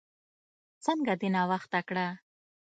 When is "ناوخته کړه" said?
1.35-2.05